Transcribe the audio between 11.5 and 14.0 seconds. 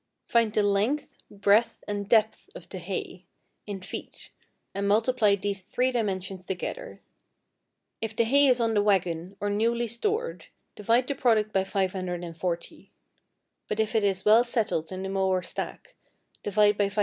by 540; but if